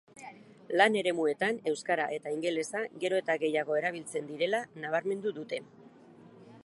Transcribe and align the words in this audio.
Lan-eremuetan 0.79 1.59
euskara 1.71 2.07
eta 2.17 2.33
ingelesa 2.37 2.81
gero 3.05 3.21
eta 3.25 3.37
gehiago 3.45 3.77
erabiltzen 3.83 4.33
direla 4.33 4.63
nabarmendu 4.87 5.39
dute 5.41 5.63